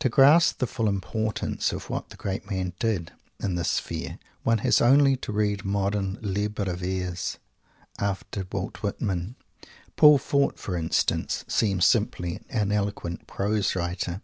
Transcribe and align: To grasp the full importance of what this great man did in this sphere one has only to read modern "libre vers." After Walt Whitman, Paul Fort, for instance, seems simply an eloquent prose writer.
To 0.00 0.08
grasp 0.08 0.58
the 0.58 0.66
full 0.66 0.88
importance 0.88 1.70
of 1.70 1.88
what 1.88 2.08
this 2.08 2.16
great 2.16 2.50
man 2.50 2.72
did 2.80 3.12
in 3.38 3.54
this 3.54 3.70
sphere 3.70 4.18
one 4.42 4.58
has 4.66 4.80
only 4.80 5.16
to 5.18 5.30
read 5.30 5.64
modern 5.64 6.18
"libre 6.22 6.74
vers." 6.74 7.38
After 7.96 8.44
Walt 8.50 8.82
Whitman, 8.82 9.36
Paul 9.94 10.18
Fort, 10.18 10.58
for 10.58 10.76
instance, 10.76 11.44
seems 11.46 11.84
simply 11.86 12.40
an 12.48 12.72
eloquent 12.72 13.28
prose 13.28 13.76
writer. 13.76 14.22